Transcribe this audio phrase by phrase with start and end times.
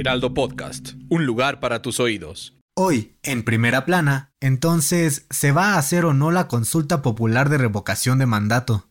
[0.00, 2.56] Heraldo Podcast, un lugar para tus oídos.
[2.74, 7.58] Hoy, en primera plana, entonces, ¿se va a hacer o no la consulta popular de
[7.58, 8.86] revocación de mandato?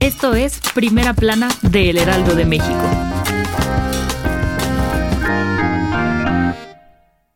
[0.00, 3.13] Esto es Primera Plana de El Heraldo de México.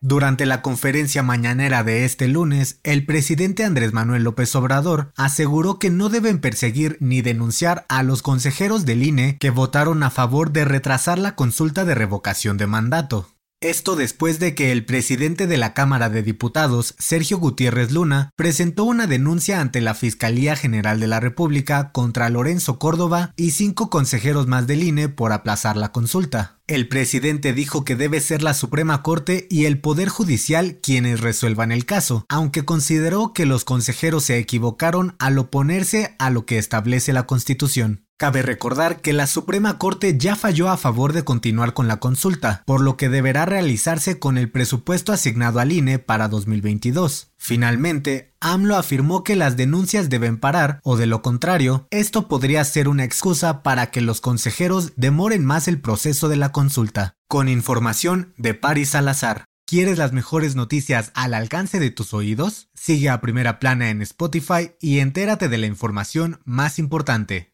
[0.09, 5.91] Durante la conferencia mañanera de este lunes, el presidente Andrés Manuel López Obrador aseguró que
[5.91, 10.65] no deben perseguir ni denunciar a los consejeros del INE que votaron a favor de
[10.65, 13.29] retrasar la consulta de revocación de mandato.
[13.61, 18.85] Esto después de que el presidente de la Cámara de Diputados, Sergio Gutiérrez Luna, presentó
[18.85, 24.47] una denuncia ante la Fiscalía General de la República contra Lorenzo Córdoba y cinco consejeros
[24.47, 26.61] más del INE por aplazar la consulta.
[26.69, 31.73] El presidente dijo que debe ser la Suprema Corte y el Poder Judicial quienes resuelvan
[31.73, 37.13] el caso, aunque consideró que los consejeros se equivocaron al oponerse a lo que establece
[37.13, 38.05] la Constitución.
[38.19, 42.65] Cabe recordar que la Suprema Corte ya falló a favor de continuar con la consulta,
[42.67, 47.31] por lo que deberá realizarse con el presupuesto asignado al INE para 2022.
[47.37, 52.89] Finalmente, AMLO afirmó que las denuncias deben parar, o de lo contrario, esto podría ser
[52.89, 57.15] una excusa para que los consejeros demoren más el proceso de la consulta.
[57.29, 59.45] Con información de Paris Salazar.
[59.65, 62.69] ¿Quieres las mejores noticias al alcance de tus oídos?
[62.75, 67.53] Sigue a Primera Plana en Spotify y entérate de la información más importante.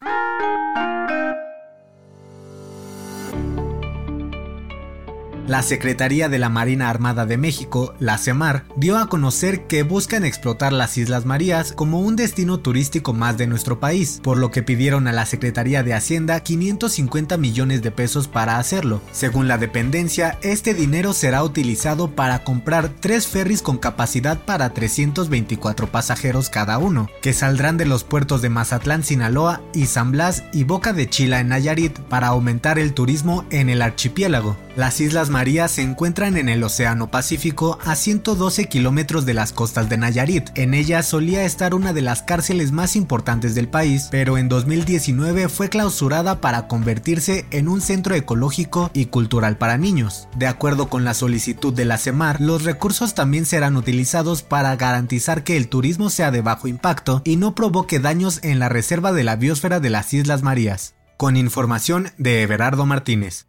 [5.47, 10.25] La Secretaría de la Marina Armada de México, la CEMAR, dio a conocer que buscan
[10.25, 14.63] explotar las Islas Marías como un destino turístico más de nuestro país, por lo que
[14.63, 19.03] pidieron a la Secretaría de Hacienda 550 millones de pesos para hacerlo.
[19.11, 25.91] Según la dependencia, este dinero será utilizado para comprar tres ferries con capacidad para 324
[25.91, 30.63] pasajeros cada uno, que saldrán de los puertos de Mazatlán, Sinaloa y San Blas y
[30.63, 34.64] Boca de Chila en Nayarit para aumentar el turismo en el archipiélago.
[34.75, 39.87] Las Islas Marías se encuentran en el Océano Pacífico a 112 kilómetros de las costas
[39.87, 40.49] de Nayarit.
[40.55, 45.47] En ella solía estar una de las cárceles más importantes del país, pero en 2019
[45.47, 50.27] fue clausurada para convertirse en un centro ecológico y cultural para niños.
[50.35, 55.45] De acuerdo con la solicitud de la CEMAR, los recursos también serán utilizados para garantizar
[55.45, 59.23] que el turismo sea de bajo impacto y no provoque daños en la reserva de
[59.23, 60.95] la biosfera de las Islas Marías.
[61.15, 63.47] Con información de Everardo Martínez.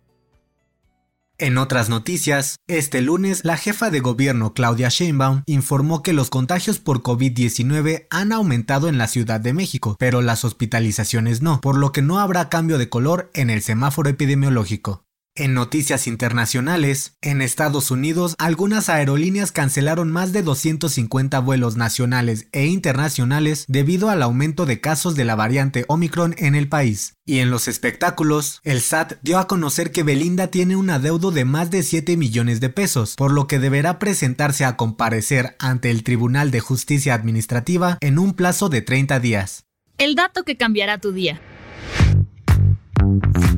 [1.38, 6.78] En otras noticias, este lunes la jefa de gobierno Claudia Sheinbaum informó que los contagios
[6.78, 11.92] por COVID-19 han aumentado en la Ciudad de México, pero las hospitalizaciones no, por lo
[11.92, 15.05] que no habrá cambio de color en el semáforo epidemiológico.
[15.38, 22.64] En noticias internacionales, en Estados Unidos, algunas aerolíneas cancelaron más de 250 vuelos nacionales e
[22.64, 27.18] internacionales debido al aumento de casos de la variante Omicron en el país.
[27.26, 31.44] Y en los espectáculos, el SAT dio a conocer que Belinda tiene un adeudo de
[31.44, 36.02] más de 7 millones de pesos, por lo que deberá presentarse a comparecer ante el
[36.02, 39.66] Tribunal de Justicia Administrativa en un plazo de 30 días.
[39.98, 41.42] El dato que cambiará tu día.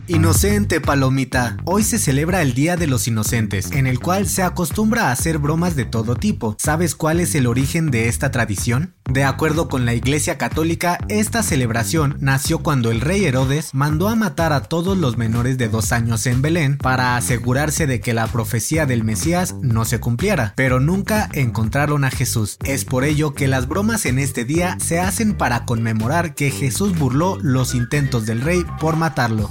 [0.08, 1.58] Inocente Palomita.
[1.66, 5.36] Hoy se celebra el Día de los Inocentes, en el cual se acostumbra a hacer
[5.36, 6.56] bromas de todo tipo.
[6.58, 8.94] ¿Sabes cuál es el origen de esta tradición?
[9.04, 14.14] De acuerdo con la Iglesia Católica, esta celebración nació cuando el rey Herodes mandó a
[14.14, 18.28] matar a todos los menores de dos años en Belén para asegurarse de que la
[18.28, 22.56] profecía del Mesías no se cumpliera, pero nunca encontraron a Jesús.
[22.64, 26.98] Es por ello que las bromas en este día se hacen para conmemorar que Jesús
[26.98, 29.50] burló los intentos del rey por matarlo.